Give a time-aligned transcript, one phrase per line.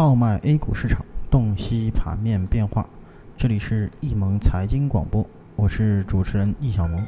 [0.00, 2.88] 号脉 A 股市场，洞悉盘面变化。
[3.36, 5.26] 这里是易盟财经广播，
[5.56, 7.04] 我是主持人易小萌。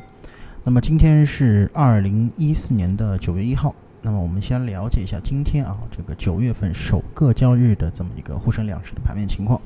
[0.62, 3.74] 那么今天是二零一四年的九月一号。
[4.02, 9.58] 那么我们先了解一下今天啊，这个九月份首个交易日的这么一个沪深两市的盘面情况。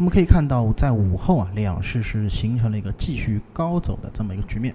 [0.00, 4.74] 我们可以看到，在午后啊，两市是形成了一个继续高走的这么一个局面。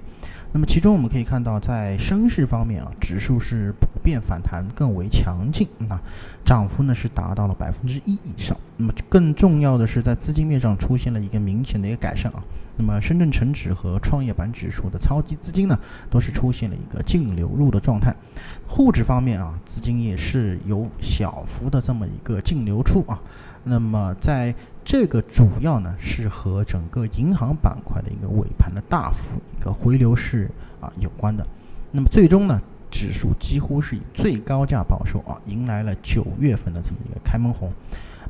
[0.51, 5.99] 那么其中我们可以看到，在升势方面啊，指数是普遍反弹更为强劲啊，
[6.45, 8.55] 涨幅呢是达到了百分之一以上。
[8.77, 12.43] 那么更重要的是，在资金面上出现了一个明显的一个改善啊。
[12.77, 18.15] 那么深圳成指和创业板指数的超级资金呢，都是出现了一个净流入的状态。
[18.67, 23.19] 沪指方面啊，资金也是有小幅的这么一个净流出啊。
[23.67, 24.53] 那么在
[24.85, 30.47] 这个主要呢是和整个银行板块的一个尾盘的大幅一个回流是
[30.79, 31.45] 啊有关的。
[31.91, 37.71] 那么最终呢，指数几乎是以最高价报收啊，迎来了九月份的这么一个开门红。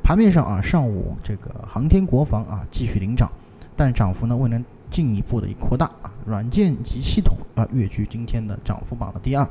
[0.01, 3.29] 盘面上啊，上午这个航天国防啊继续领涨，
[3.75, 6.09] 但涨幅呢未能进一步的扩大啊。
[6.25, 9.47] 软件及系统啊跃居今天的涨幅榜的第二。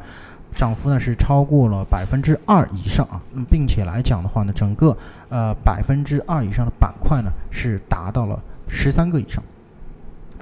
[0.54, 4.96] 涨幅呢是超过了百分之二以上啊，那么并且来讲的话呢，整个
[5.28, 9.42] 呃百分之二以上的板块呢是达到了十三个以上。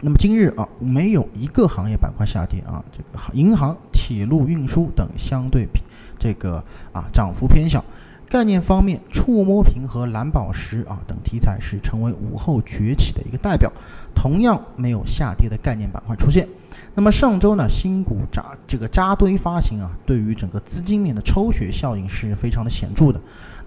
[0.03, 5.67] 那么今日啊，没有一个行业板块下跌啊，这个银行、铁路运输等相对
[6.19, 7.83] 这个啊涨幅偏小。
[8.33, 13.71] 概念方面，触摸屏和蓝宝石啊等题材是成为午后崛起的一个代表，
[14.15, 16.49] 同样没有下跌的概念板块出现。
[16.95, 23.21] 那么上周呢，新股扎这个扎堆发行啊，对于整个资金面的抽血效应是非常的显著的。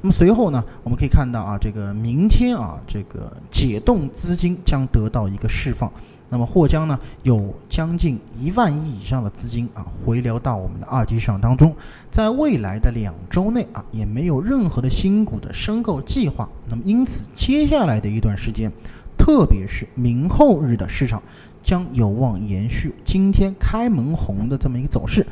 [0.05, 5.91] 那么随后呢，我们可以看到啊，这个明天啊，这个解冻资金将得到一个释放。
[6.29, 11.75] 那么或将呢有将近一万亿以上的资金啊回流到我们的二级市场当中，
[12.11, 18.71] 在未来的两周内啊也没有任何的新股的申购计划，那么因此接下来的一段时间，
[19.17, 21.19] 特别是明后日的市场
[21.63, 25.25] 将有望延续今天开门红的这么一个走势，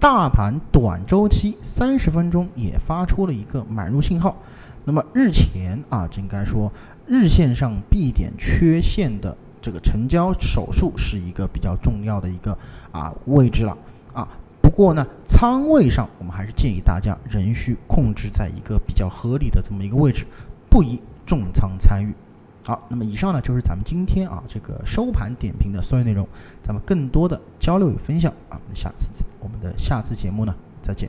[0.00, 4.34] 大盘短周期三十分钟也发出了一个买入信号，
[4.86, 6.72] 那么日前啊应该说
[7.06, 9.36] 日线上 B 点缺陷的。
[9.60, 12.56] 这个成交手术是一个比较重要的一个
[12.92, 13.76] 啊位置了
[14.14, 14.26] 啊，
[14.62, 20.24] 不过呢，仓位上我们还是建议大家仍需控制在一个比较合理的这么一个位置，
[20.70, 22.14] 不宜重仓参与。
[22.62, 26.26] 好，那么以上呢就是咱们今天啊这个收盘点评的所有内容，
[26.62, 31.08] 咱们更多的交流与分享啊，我们下次我们的下次节目呢再见。